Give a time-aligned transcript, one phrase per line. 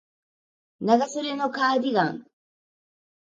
[0.79, 2.25] 長袖のカーディガン